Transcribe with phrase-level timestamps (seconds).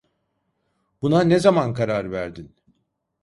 [1.01, 2.55] Buna ne zaman karar verdin?